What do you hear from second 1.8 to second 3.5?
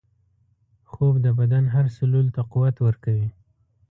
سلول ته قوت ورکوي